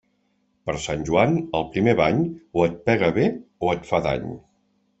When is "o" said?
2.59-2.65, 3.69-3.73